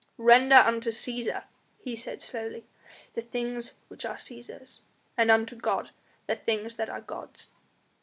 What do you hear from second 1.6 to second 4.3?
he said slowly, "the things which are